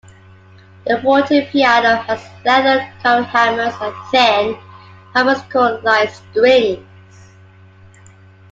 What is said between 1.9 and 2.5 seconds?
has